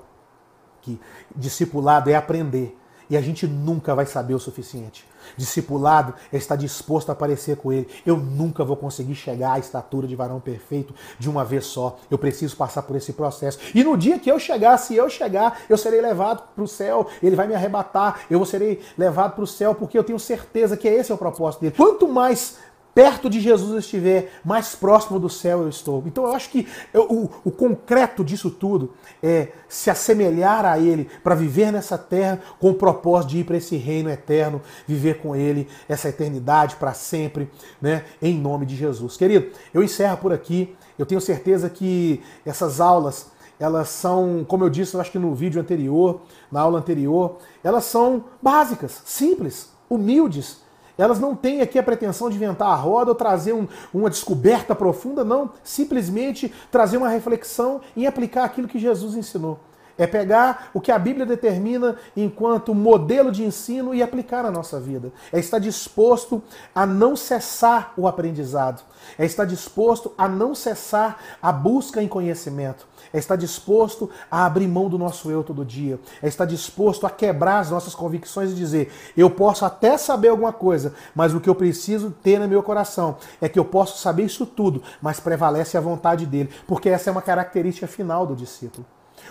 que 0.81 0.99
discipulado 1.35 2.09
é 2.09 2.15
aprender 2.15 2.77
e 3.09 3.17
a 3.17 3.21
gente 3.21 3.47
nunca 3.47 3.95
vai 3.95 4.05
saber 4.05 4.33
o 4.33 4.39
suficiente. 4.39 5.05
Discipulado 5.35 6.13
é 6.31 6.37
estar 6.37 6.55
disposto 6.55 7.09
a 7.09 7.13
aparecer 7.13 7.57
com 7.57 7.71
ele. 7.71 7.87
Eu 8.05 8.17
nunca 8.17 8.63
vou 8.63 8.75
conseguir 8.75 9.15
chegar 9.15 9.53
à 9.53 9.59
estatura 9.59 10.07
de 10.07 10.15
varão 10.15 10.39
perfeito 10.39 10.93
de 11.17 11.29
uma 11.29 11.43
vez 11.43 11.65
só. 11.65 11.97
Eu 12.09 12.17
preciso 12.17 12.55
passar 12.55 12.83
por 12.83 12.95
esse 12.95 13.13
processo. 13.13 13.59
E 13.73 13.83
no 13.83 13.97
dia 13.97 14.19
que 14.19 14.31
eu 14.31 14.39
chegar, 14.39 14.77
se 14.77 14.95
eu 14.95 15.09
chegar, 15.09 15.61
eu 15.69 15.77
serei 15.77 16.01
levado 16.01 16.43
para 16.53 16.63
o 16.63 16.67
céu. 16.67 17.07
Ele 17.21 17.35
vai 17.35 17.47
me 17.47 17.55
arrebatar. 17.55 18.21
Eu 18.29 18.43
serei 18.45 18.81
levado 18.97 19.35
para 19.35 19.43
o 19.43 19.47
céu 19.47 19.75
porque 19.75 19.97
eu 19.97 20.03
tenho 20.03 20.19
certeza 20.19 20.77
que 20.77 20.87
esse 20.87 21.11
é 21.11 21.15
o 21.15 21.17
propósito 21.17 21.61
dele. 21.61 21.75
Quanto 21.75 22.07
mais 22.07 22.57
perto 22.99 23.29
de 23.29 23.39
Jesus 23.39 23.85
estiver, 23.85 24.29
mais 24.43 24.75
próximo 24.75 25.17
do 25.17 25.29
céu 25.29 25.61
eu 25.61 25.69
estou. 25.69 26.03
Então 26.05 26.25
eu 26.25 26.33
acho 26.33 26.49
que 26.49 26.67
eu, 26.93 27.03
o, 27.03 27.29
o 27.45 27.49
concreto 27.49 28.25
disso 28.25 28.51
tudo 28.51 28.91
é 29.23 29.53
se 29.69 29.89
assemelhar 29.89 30.65
a 30.65 30.77
Ele 30.77 31.09
para 31.23 31.33
viver 31.33 31.71
nessa 31.71 31.97
terra 31.97 32.41
com 32.59 32.71
o 32.71 32.73
propósito 32.73 33.29
de 33.29 33.37
ir 33.37 33.45
para 33.45 33.55
esse 33.55 33.77
reino 33.77 34.09
eterno, 34.09 34.61
viver 34.85 35.21
com 35.21 35.33
Ele 35.33 35.65
essa 35.87 36.09
eternidade 36.09 36.75
para 36.75 36.93
sempre, 36.93 37.49
né? 37.81 38.03
Em 38.21 38.37
nome 38.37 38.65
de 38.65 38.75
Jesus. 38.75 39.15
Querido, 39.15 39.49
eu 39.73 39.81
encerro 39.81 40.17
por 40.17 40.33
aqui. 40.33 40.75
Eu 40.97 41.05
tenho 41.05 41.21
certeza 41.21 41.69
que 41.69 42.21
essas 42.45 42.81
aulas 42.81 43.27
elas 43.57 43.87
são, 43.87 44.45
como 44.45 44.65
eu 44.65 44.69
disse, 44.69 44.93
eu 44.93 44.99
acho 44.99 45.11
que 45.11 45.19
no 45.19 45.33
vídeo 45.33 45.61
anterior, 45.61 46.19
na 46.51 46.59
aula 46.59 46.79
anterior, 46.79 47.37
elas 47.63 47.85
são 47.85 48.25
básicas, 48.41 49.01
simples, 49.05 49.69
humildes. 49.89 50.67
Elas 50.99 51.17
não 51.17 51.33
têm 51.33 51.61
aqui 51.61 51.79
a 51.79 51.83
pretensão 51.83 52.29
de 52.29 52.35
inventar 52.35 52.67
a 52.67 52.75
roda 52.75 53.11
ou 53.11 53.15
trazer 53.15 53.53
um, 53.53 53.65
uma 53.93 54.09
descoberta 54.09 54.75
profunda, 54.75 55.23
não. 55.23 55.49
Simplesmente 55.63 56.53
trazer 56.69 56.97
uma 56.97 57.07
reflexão 57.07 57.79
e 57.95 58.05
aplicar 58.05 58.43
aquilo 58.43 58.67
que 58.67 58.77
Jesus 58.77 59.15
ensinou. 59.15 59.57
É 59.99 60.07
pegar 60.07 60.71
o 60.73 60.79
que 60.79 60.93
a 60.93 60.97
Bíblia 60.97 61.25
determina 61.25 61.97
enquanto 62.15 62.73
modelo 62.73 63.31
de 63.31 63.43
ensino 63.43 63.93
e 63.93 64.01
aplicar 64.01 64.43
na 64.43 64.49
nossa 64.49 64.79
vida. 64.79 65.11
É 65.31 65.37
estar 65.37 65.59
disposto 65.59 66.41
a 66.73 66.85
não 66.85 67.17
cessar 67.17 67.93
o 67.97 68.07
aprendizado. 68.07 68.81
É 69.17 69.25
estar 69.25 69.43
disposto 69.43 70.13
a 70.17 70.27
não 70.29 70.55
cessar 70.55 71.19
a 71.41 71.51
busca 71.51 72.01
em 72.01 72.07
conhecimento. 72.07 72.87
É 73.11 73.17
estar 73.17 73.35
disposto 73.35 74.09
a 74.31 74.45
abrir 74.45 74.67
mão 74.67 74.87
do 74.87 74.97
nosso 74.97 75.29
eu 75.29 75.43
todo 75.43 75.65
dia. 75.65 75.99
É 76.21 76.27
estar 76.27 76.45
disposto 76.45 77.05
a 77.05 77.09
quebrar 77.09 77.59
as 77.59 77.69
nossas 77.69 77.93
convicções 77.93 78.51
e 78.51 78.55
dizer: 78.55 78.91
eu 79.17 79.29
posso 79.29 79.65
até 79.65 79.97
saber 79.97 80.29
alguma 80.29 80.53
coisa, 80.53 80.93
mas 81.13 81.33
o 81.33 81.41
que 81.41 81.49
eu 81.49 81.55
preciso 81.55 82.11
ter 82.23 82.39
no 82.39 82.47
meu 82.47 82.63
coração 82.63 83.17
é 83.41 83.49
que 83.49 83.59
eu 83.59 83.65
posso 83.65 83.97
saber 83.97 84.23
isso 84.23 84.45
tudo, 84.45 84.81
mas 85.01 85.19
prevalece 85.19 85.77
a 85.77 85.81
vontade 85.81 86.25
dele, 86.25 86.49
porque 86.65 86.87
essa 86.87 87.09
é 87.09 87.11
uma 87.11 87.21
característica 87.21 87.87
final 87.87 88.25
do 88.25 88.35
discípulo. 88.35 88.85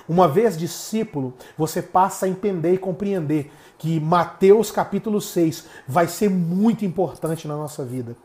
Uma 0.08 0.28
vez 0.28 0.56
discípulo, 0.56 1.34
você 1.56 1.82
passa 1.82 2.26
a 2.26 2.28
entender 2.28 2.74
e 2.74 2.78
compreender 2.78 3.52
que 3.76 4.00
Mateus 4.00 4.70
capítulo 4.70 5.20
6 5.20 5.66
vai 5.86 6.08
ser 6.08 6.28
muito 6.28 6.84
importante 6.84 7.46
na 7.46 7.56
nossa 7.56 7.84
vida. 7.84 8.16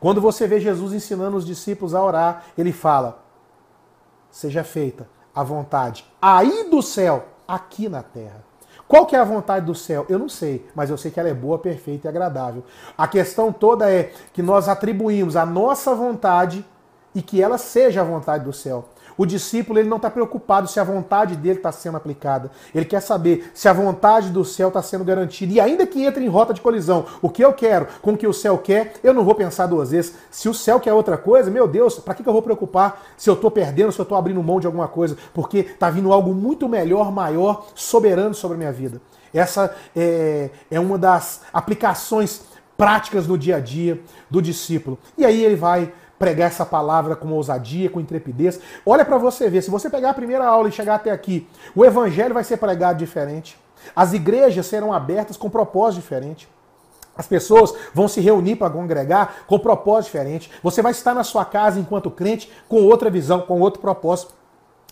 Quando 0.00 0.20
você 0.20 0.46
vê 0.46 0.60
Jesus 0.60 0.92
ensinando 0.92 1.36
os 1.36 1.46
discípulos 1.46 1.94
a 1.94 2.02
orar, 2.02 2.44
ele 2.56 2.72
fala: 2.72 3.22
Seja 4.30 4.62
feita 4.62 5.08
a 5.34 5.42
vontade 5.42 6.04
aí 6.20 6.68
do 6.70 6.82
céu, 6.82 7.26
aqui 7.46 7.88
na 7.88 8.02
terra. 8.02 8.44
Qual 8.88 9.04
que 9.04 9.16
é 9.16 9.18
a 9.18 9.24
vontade 9.24 9.66
do 9.66 9.74
céu? 9.74 10.06
Eu 10.08 10.18
não 10.18 10.28
sei, 10.28 10.64
mas 10.74 10.90
eu 10.90 10.96
sei 10.96 11.10
que 11.10 11.18
ela 11.18 11.28
é 11.28 11.34
boa, 11.34 11.58
perfeita 11.58 12.06
e 12.06 12.08
agradável. 12.08 12.62
A 12.96 13.08
questão 13.08 13.52
toda 13.52 13.90
é 13.90 14.12
que 14.32 14.42
nós 14.42 14.68
atribuímos 14.68 15.34
a 15.34 15.44
nossa 15.44 15.94
vontade 15.94 16.64
e 17.14 17.20
que 17.20 17.42
ela 17.42 17.58
seja 17.58 18.02
a 18.02 18.04
vontade 18.04 18.44
do 18.44 18.52
céu. 18.52 18.88
O 19.18 19.24
discípulo 19.24 19.78
ele 19.78 19.88
não 19.88 19.96
está 19.96 20.10
preocupado 20.10 20.68
se 20.68 20.78
a 20.78 20.84
vontade 20.84 21.36
dele 21.36 21.56
está 21.58 21.72
sendo 21.72 21.96
aplicada. 21.96 22.50
Ele 22.74 22.84
quer 22.84 23.00
saber 23.00 23.50
se 23.54 23.68
a 23.68 23.72
vontade 23.72 24.30
do 24.30 24.44
céu 24.44 24.68
está 24.68 24.82
sendo 24.82 25.04
garantida. 25.04 25.52
E 25.54 25.60
ainda 25.60 25.86
que 25.86 26.04
entre 26.04 26.24
em 26.24 26.28
rota 26.28 26.52
de 26.52 26.60
colisão, 26.60 27.06
o 27.22 27.30
que 27.30 27.44
eu 27.44 27.52
quero 27.52 27.86
com 28.02 28.12
o 28.12 28.16
que 28.16 28.26
o 28.26 28.32
céu 28.32 28.58
quer, 28.58 28.94
eu 29.02 29.14
não 29.14 29.24
vou 29.24 29.34
pensar 29.34 29.66
duas 29.66 29.90
vezes. 29.90 30.14
Se 30.30 30.48
o 30.48 30.54
céu 30.54 30.78
quer 30.78 30.92
outra 30.92 31.16
coisa, 31.16 31.50
meu 31.50 31.66
Deus, 31.66 31.98
para 31.98 32.14
que, 32.14 32.22
que 32.22 32.28
eu 32.28 32.32
vou 32.32 32.42
preocupar 32.42 33.02
se 33.16 33.30
eu 33.30 33.34
estou 33.34 33.50
perdendo, 33.50 33.92
se 33.92 33.98
eu 33.98 34.02
estou 34.04 34.18
abrindo 34.18 34.42
mão 34.42 34.60
de 34.60 34.66
alguma 34.66 34.88
coisa? 34.88 35.16
Porque 35.32 35.58
está 35.58 35.88
vindo 35.88 36.12
algo 36.12 36.34
muito 36.34 36.68
melhor, 36.68 37.10
maior, 37.10 37.66
soberano 37.74 38.34
sobre 38.34 38.56
a 38.56 38.58
minha 38.58 38.72
vida. 38.72 39.00
Essa 39.32 39.74
é, 39.94 40.50
é 40.70 40.80
uma 40.80 40.98
das 40.98 41.42
aplicações 41.52 42.42
práticas 42.76 43.26
no 43.26 43.38
dia 43.38 43.56
a 43.56 43.60
dia 43.60 44.00
do 44.30 44.40
discípulo. 44.42 44.98
E 45.16 45.24
aí 45.24 45.42
ele 45.42 45.56
vai 45.56 45.92
pregar 46.18 46.48
essa 46.48 46.64
palavra 46.64 47.14
com 47.16 47.28
ousadia, 47.32 47.90
com 47.90 48.00
intrepidez. 48.00 48.60
Olha 48.84 49.04
para 49.04 49.18
você 49.18 49.48
ver, 49.50 49.62
se 49.62 49.70
você 49.70 49.90
pegar 49.90 50.10
a 50.10 50.14
primeira 50.14 50.46
aula 50.46 50.68
e 50.68 50.72
chegar 50.72 50.96
até 50.96 51.10
aqui, 51.10 51.48
o 51.74 51.84
evangelho 51.84 52.34
vai 52.34 52.44
ser 52.44 52.56
pregado 52.56 52.98
diferente. 52.98 53.58
As 53.94 54.12
igrejas 54.12 54.66
serão 54.66 54.92
abertas 54.92 55.36
com 55.36 55.50
propósito 55.50 56.00
diferente. 56.00 56.48
As 57.16 57.26
pessoas 57.26 57.72
vão 57.94 58.08
se 58.08 58.20
reunir 58.20 58.56
para 58.56 58.68
congregar 58.68 59.44
com 59.46 59.58
propósito 59.58 60.12
diferente. 60.12 60.50
Você 60.62 60.82
vai 60.82 60.92
estar 60.92 61.14
na 61.14 61.24
sua 61.24 61.44
casa 61.44 61.80
enquanto 61.80 62.10
crente 62.10 62.52
com 62.68 62.82
outra 62.84 63.08
visão, 63.08 63.40
com 63.40 63.60
outro 63.60 63.80
propósito 63.80 64.34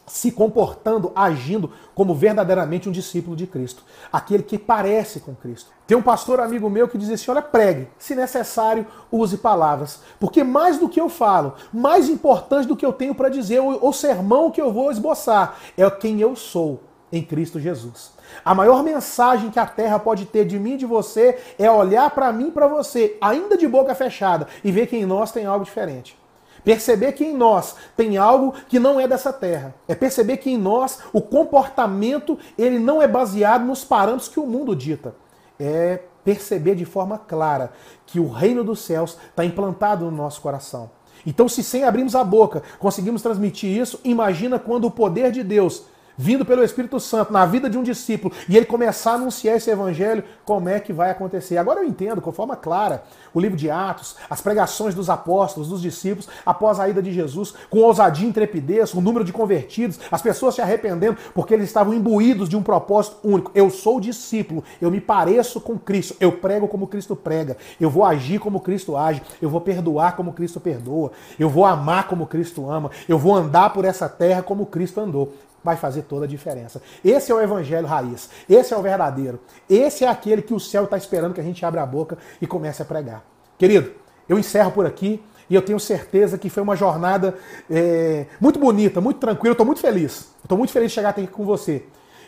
se 0.06 0.30
comportando, 0.30 1.12
agindo 1.14 1.72
como 1.94 2.14
verdadeiramente 2.14 2.88
um 2.88 2.92
discípulo 2.92 3.34
de 3.34 3.46
Cristo, 3.46 3.82
aquele 4.12 4.42
que 4.42 4.58
parece 4.58 5.20
com 5.20 5.34
Cristo. 5.34 5.70
Tem 5.86 5.96
um 5.96 6.02
pastor 6.02 6.40
amigo 6.40 6.68
meu 6.68 6.88
que 6.88 6.98
diz 6.98 7.10
assim: 7.10 7.30
olha, 7.30 7.42
pregue, 7.42 7.88
se 7.98 8.14
necessário, 8.14 8.86
use 9.10 9.38
palavras, 9.38 10.00
porque 10.20 10.44
mais 10.44 10.78
do 10.78 10.88
que 10.88 11.00
eu 11.00 11.08
falo, 11.08 11.54
mais 11.72 12.08
importante 12.08 12.68
do 12.68 12.76
que 12.76 12.84
eu 12.84 12.92
tenho 12.92 13.14
para 13.14 13.28
dizer, 13.28 13.60
o, 13.60 13.86
o 13.86 13.92
sermão 13.92 14.50
que 14.50 14.60
eu 14.60 14.72
vou 14.72 14.90
esboçar, 14.90 15.58
é 15.76 15.88
quem 15.90 16.20
eu 16.20 16.36
sou 16.36 16.80
em 17.12 17.22
Cristo 17.22 17.60
Jesus. 17.60 18.12
A 18.44 18.54
maior 18.54 18.82
mensagem 18.82 19.50
que 19.50 19.58
a 19.58 19.66
terra 19.66 19.98
pode 19.98 20.26
ter 20.26 20.44
de 20.44 20.58
mim 20.58 20.74
e 20.74 20.78
de 20.78 20.86
você 20.86 21.38
é 21.58 21.70
olhar 21.70 22.10
para 22.10 22.32
mim 22.32 22.48
e 22.48 22.52
para 22.52 22.66
você, 22.66 23.16
ainda 23.20 23.56
de 23.56 23.68
boca 23.68 23.94
fechada, 23.94 24.48
e 24.62 24.72
ver 24.72 24.86
que 24.86 24.96
em 24.96 25.06
nós 25.06 25.30
tem 25.30 25.46
algo 25.46 25.64
diferente. 25.64 26.18
Perceber 26.64 27.12
que 27.12 27.24
em 27.24 27.36
nós 27.36 27.76
tem 27.94 28.16
algo 28.16 28.54
que 28.68 28.78
não 28.78 28.98
é 28.98 29.06
dessa 29.06 29.32
terra. 29.32 29.74
É 29.86 29.94
perceber 29.94 30.38
que 30.38 30.50
em 30.50 30.56
nós 30.56 31.00
o 31.12 31.20
comportamento 31.20 32.38
ele 32.56 32.78
não 32.78 33.02
é 33.02 33.06
baseado 33.06 33.64
nos 33.66 33.84
parâmetros 33.84 34.28
que 34.28 34.40
o 34.40 34.46
mundo 34.46 34.74
dita. 34.74 35.14
É 35.60 36.00
perceber 36.24 36.74
de 36.74 36.86
forma 36.86 37.18
clara 37.18 37.72
que 38.06 38.18
o 38.18 38.30
reino 38.30 38.64
dos 38.64 38.80
céus 38.80 39.18
está 39.28 39.44
implantado 39.44 40.06
no 40.06 40.10
nosso 40.10 40.40
coração. 40.40 40.90
Então, 41.26 41.48
se 41.48 41.62
sem 41.62 41.84
abrirmos 41.84 42.14
a 42.14 42.24
boca 42.24 42.62
conseguimos 42.78 43.22
transmitir 43.22 43.70
isso, 43.70 44.00
imagina 44.02 44.58
quando 44.58 44.86
o 44.86 44.90
poder 44.90 45.30
de 45.30 45.42
Deus 45.42 45.84
vindo 46.16 46.44
pelo 46.44 46.62
Espírito 46.62 46.98
Santo 47.00 47.32
na 47.32 47.44
vida 47.46 47.68
de 47.68 47.78
um 47.78 47.82
discípulo 47.82 48.32
e 48.48 48.56
ele 48.56 48.66
começar 48.66 49.12
a 49.12 49.14
anunciar 49.14 49.56
esse 49.56 49.70
evangelho, 49.70 50.24
como 50.44 50.68
é 50.68 50.80
que 50.80 50.92
vai 50.92 51.10
acontecer? 51.10 51.56
Agora 51.56 51.80
eu 51.80 51.86
entendo, 51.86 52.20
com 52.20 52.32
forma 52.32 52.56
clara, 52.56 53.02
o 53.32 53.40
livro 53.40 53.56
de 53.56 53.70
Atos, 53.70 54.16
as 54.30 54.40
pregações 54.40 54.94
dos 54.94 55.10
apóstolos, 55.10 55.68
dos 55.68 55.82
discípulos, 55.82 56.28
após 56.44 56.78
a 56.78 56.88
ida 56.88 57.02
de 57.02 57.12
Jesus, 57.12 57.54
com 57.68 57.80
ousadia 57.80 58.26
e 58.26 58.28
intrepidez, 58.28 58.94
o 58.94 59.00
número 59.00 59.24
de 59.24 59.32
convertidos, 59.32 59.98
as 60.10 60.22
pessoas 60.22 60.54
se 60.54 60.62
arrependendo 60.62 61.16
porque 61.34 61.54
eles 61.54 61.66
estavam 61.66 61.92
imbuídos 61.92 62.48
de 62.48 62.56
um 62.56 62.62
propósito 62.62 63.16
único. 63.24 63.50
Eu 63.54 63.70
sou 63.70 64.00
discípulo, 64.00 64.62
eu 64.80 64.90
me 64.90 65.00
pareço 65.00 65.60
com 65.60 65.78
Cristo, 65.78 66.16
eu 66.20 66.32
prego 66.32 66.68
como 66.68 66.86
Cristo 66.86 67.16
prega, 67.16 67.56
eu 67.80 67.90
vou 67.90 68.04
agir 68.04 68.38
como 68.38 68.60
Cristo 68.60 68.96
age, 68.96 69.22
eu 69.40 69.48
vou 69.48 69.60
perdoar 69.60 70.16
como 70.16 70.32
Cristo 70.32 70.60
perdoa, 70.60 71.12
eu 71.38 71.48
vou 71.48 71.64
amar 71.64 72.06
como 72.06 72.26
Cristo 72.26 72.70
ama, 72.70 72.90
eu 73.08 73.18
vou 73.18 73.34
andar 73.34 73.72
por 73.72 73.84
essa 73.84 74.08
terra 74.08 74.42
como 74.42 74.66
Cristo 74.66 75.00
andou 75.00 75.32
vai 75.64 75.76
fazer 75.76 76.02
toda 76.02 76.26
a 76.26 76.28
diferença. 76.28 76.80
Esse 77.02 77.32
é 77.32 77.34
o 77.34 77.40
evangelho 77.40 77.86
raiz. 77.86 78.28
Esse 78.48 78.74
é 78.74 78.76
o 78.76 78.82
verdadeiro. 78.82 79.40
Esse 79.68 80.04
é 80.04 80.08
aquele 80.08 80.42
que 80.42 80.52
o 80.52 80.60
céu 80.60 80.84
está 80.84 80.98
esperando 80.98 81.32
que 81.32 81.40
a 81.40 81.44
gente 81.44 81.64
abra 81.64 81.82
a 81.82 81.86
boca 81.86 82.18
e 82.40 82.46
comece 82.46 82.82
a 82.82 82.84
pregar. 82.84 83.24
Querido, 83.56 83.92
eu 84.28 84.38
encerro 84.38 84.70
por 84.70 84.84
aqui 84.84 85.22
e 85.48 85.54
eu 85.54 85.62
tenho 85.62 85.80
certeza 85.80 86.36
que 86.36 86.50
foi 86.50 86.62
uma 86.62 86.76
jornada 86.76 87.34
é, 87.70 88.26
muito 88.38 88.58
bonita, 88.58 89.00
muito 89.00 89.18
tranquila. 89.18 89.52
Estou 89.52 89.66
muito 89.66 89.80
feliz. 89.80 90.28
Estou 90.42 90.58
muito 90.58 90.72
feliz 90.72 90.90
de 90.90 90.94
chegar 90.94 91.10
aqui 91.10 91.26
com 91.26 91.44
você. 91.44 91.84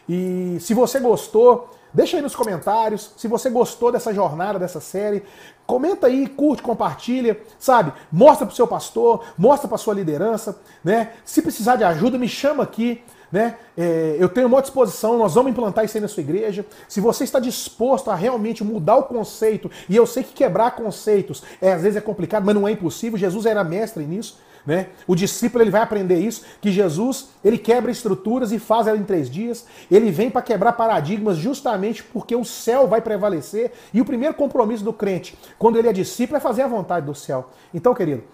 E 0.08 0.56
se 0.60 0.72
você 0.72 1.00
gostou, 1.00 1.70
deixa 1.92 2.16
aí 2.16 2.22
nos 2.22 2.36
comentários. 2.36 3.12
Se 3.16 3.26
você 3.26 3.50
gostou 3.50 3.90
dessa 3.90 4.14
jornada, 4.14 4.58
dessa 4.58 4.80
série, 4.80 5.24
comenta 5.66 6.06
aí, 6.06 6.26
curte, 6.26 6.62
compartilha, 6.62 7.40
sabe? 7.58 7.92
Mostra 8.10 8.46
para 8.46 8.52
o 8.52 8.56
seu 8.56 8.68
pastor, 8.68 9.24
mostra 9.36 9.68
para 9.68 9.78
sua 9.78 9.94
liderança, 9.94 10.58
né? 10.84 11.12
Se 11.24 11.42
precisar 11.42 11.76
de 11.76 11.84
ajuda, 11.84 12.16
me 12.16 12.28
chama 12.28 12.62
aqui. 12.62 13.02
Né? 13.36 13.54
É, 13.76 14.16
eu 14.18 14.30
tenho 14.30 14.46
uma 14.46 14.62
disposição, 14.62 15.18
nós 15.18 15.34
vamos 15.34 15.52
implantar 15.52 15.84
isso 15.84 15.94
aí 15.94 16.00
na 16.00 16.08
sua 16.08 16.22
igreja. 16.22 16.64
Se 16.88 17.02
você 17.02 17.22
está 17.22 17.38
disposto 17.38 18.10
a 18.10 18.14
realmente 18.14 18.64
mudar 18.64 18.96
o 18.96 19.02
conceito, 19.02 19.70
e 19.90 19.94
eu 19.94 20.06
sei 20.06 20.22
que 20.22 20.32
quebrar 20.32 20.70
conceitos 20.70 21.42
é, 21.60 21.74
às 21.74 21.82
vezes 21.82 21.98
é 21.98 22.00
complicado, 22.00 22.46
mas 22.46 22.54
não 22.54 22.66
é 22.66 22.72
impossível, 22.72 23.18
Jesus 23.18 23.44
era 23.44 23.62
mestre 23.62 24.06
nisso. 24.06 24.38
Né? 24.64 24.86
O 25.06 25.14
discípulo 25.14 25.62
ele 25.62 25.70
vai 25.70 25.82
aprender 25.82 26.18
isso, 26.18 26.46
que 26.62 26.72
Jesus 26.72 27.28
ele 27.44 27.58
quebra 27.58 27.90
estruturas 27.90 28.52
e 28.52 28.58
faz 28.58 28.86
ela 28.86 28.96
em 28.96 29.04
três 29.04 29.28
dias. 29.28 29.66
Ele 29.90 30.10
vem 30.10 30.30
para 30.30 30.40
quebrar 30.40 30.72
paradigmas 30.72 31.36
justamente 31.36 32.02
porque 32.02 32.34
o 32.34 32.42
céu 32.42 32.86
vai 32.88 33.02
prevalecer. 33.02 33.70
E 33.92 34.00
o 34.00 34.04
primeiro 34.06 34.32
compromisso 34.32 34.82
do 34.82 34.94
crente, 34.94 35.38
quando 35.58 35.78
ele 35.78 35.88
é 35.88 35.92
discípulo, 35.92 36.38
é 36.38 36.40
fazer 36.40 36.62
a 36.62 36.68
vontade 36.68 37.04
do 37.04 37.14
céu. 37.14 37.50
Então, 37.74 37.92
querido, 37.92 38.24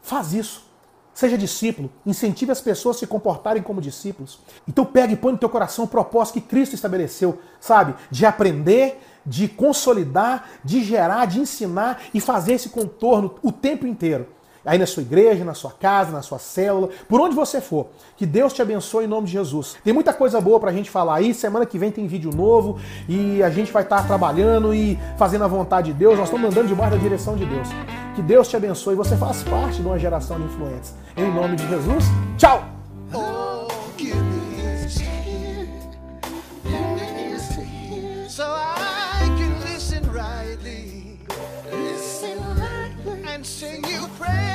faz 0.00 0.32
isso. 0.32 0.72
Seja 1.14 1.38
discípulo, 1.38 1.90
incentive 2.04 2.50
as 2.50 2.60
pessoas 2.60 2.96
a 2.96 2.98
se 2.98 3.06
comportarem 3.06 3.62
como 3.62 3.80
discípulos. 3.80 4.40
Então 4.66 4.84
pega 4.84 5.12
e 5.12 5.16
põe 5.16 5.32
no 5.32 5.38
teu 5.38 5.48
coração 5.48 5.84
o 5.84 5.88
propósito 5.88 6.34
que 6.34 6.40
Cristo 6.40 6.74
estabeleceu, 6.74 7.38
sabe? 7.60 7.94
De 8.10 8.26
aprender, 8.26 9.00
de 9.24 9.46
consolidar, 9.46 10.50
de 10.64 10.82
gerar, 10.82 11.26
de 11.26 11.38
ensinar 11.38 12.02
e 12.12 12.20
fazer 12.20 12.54
esse 12.54 12.68
contorno 12.68 13.36
o 13.42 13.52
tempo 13.52 13.86
inteiro 13.86 14.26
aí 14.64 14.78
na 14.78 14.86
sua 14.86 15.02
igreja, 15.02 15.44
na 15.44 15.54
sua 15.54 15.70
casa, 15.70 16.10
na 16.10 16.22
sua 16.22 16.38
célula, 16.38 16.88
por 17.08 17.20
onde 17.20 17.34
você 17.34 17.60
for. 17.60 17.88
Que 18.16 18.24
Deus 18.24 18.52
te 18.52 18.62
abençoe 18.62 19.04
em 19.04 19.08
nome 19.08 19.26
de 19.26 19.32
Jesus. 19.32 19.76
Tem 19.84 19.92
muita 19.92 20.12
coisa 20.12 20.40
boa 20.40 20.58
pra 20.58 20.72
gente 20.72 20.90
falar 20.90 21.16
aí. 21.16 21.34
Semana 21.34 21.66
que 21.66 21.78
vem 21.78 21.90
tem 21.90 22.06
vídeo 22.06 22.30
novo 22.34 22.78
e 23.08 23.42
a 23.42 23.50
gente 23.50 23.70
vai 23.70 23.82
estar 23.82 24.06
trabalhando 24.06 24.74
e 24.74 24.98
fazendo 25.18 25.44
a 25.44 25.48
vontade 25.48 25.92
de 25.92 25.98
Deus. 25.98 26.18
Nós 26.18 26.28
estamos 26.28 26.50
andando 26.50 26.68
debaixo 26.68 26.96
da 26.96 27.02
direção 27.02 27.36
de 27.36 27.44
Deus. 27.44 27.68
Que 28.14 28.22
Deus 28.22 28.48
te 28.48 28.56
abençoe. 28.56 28.94
Você 28.94 29.16
faz 29.16 29.42
parte 29.42 29.76
de 29.76 29.86
uma 29.86 29.98
geração 29.98 30.38
de 30.38 30.44
influentes. 30.44 30.94
Em 31.16 31.32
nome 31.32 31.56
de 31.56 31.68
Jesus. 31.68 32.04
Tchau! 32.36 32.74
sing 43.44 43.84
you 43.84 44.08
praise 44.18 44.53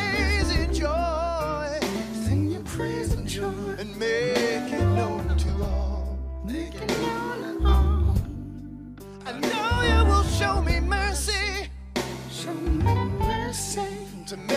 to 14.30 14.38
make 14.38 14.50